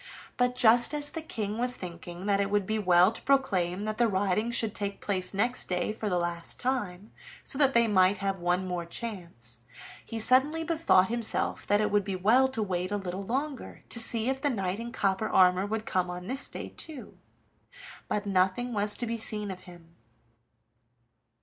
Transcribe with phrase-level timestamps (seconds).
[0.35, 3.99] But just as the King was thinking that it would be well to proclaim that
[3.99, 7.11] the riding should take place next day for the last time,
[7.43, 9.59] so that they might have one more chance,
[10.03, 13.99] he suddenly bethought himself that it would be well to wait a little longer to
[13.99, 17.19] see if the knight in copper armor would come on this day too.
[18.07, 19.97] But nothing was to be seen of him.